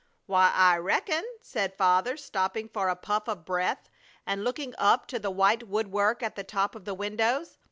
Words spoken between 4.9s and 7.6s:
to the white woodwork at the top of the windows.